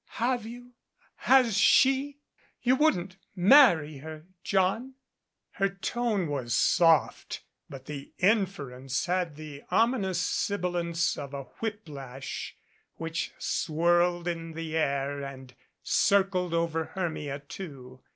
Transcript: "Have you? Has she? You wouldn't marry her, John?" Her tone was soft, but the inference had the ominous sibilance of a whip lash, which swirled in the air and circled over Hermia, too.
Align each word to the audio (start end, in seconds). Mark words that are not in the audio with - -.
"Have 0.15 0.47
you? 0.47 0.71
Has 1.29 1.55
she? 1.55 2.17
You 2.63 2.75
wouldn't 2.75 3.17
marry 3.35 3.99
her, 3.99 4.25
John?" 4.43 4.95
Her 5.51 5.69
tone 5.69 6.25
was 6.27 6.55
soft, 6.55 7.43
but 7.69 7.85
the 7.85 8.11
inference 8.17 9.05
had 9.05 9.35
the 9.35 9.61
ominous 9.69 10.19
sibilance 10.19 11.19
of 11.19 11.35
a 11.35 11.43
whip 11.59 11.87
lash, 11.87 12.55
which 12.95 13.33
swirled 13.37 14.27
in 14.27 14.53
the 14.53 14.75
air 14.75 15.21
and 15.23 15.53
circled 15.83 16.55
over 16.55 16.85
Hermia, 16.95 17.37
too. 17.37 18.01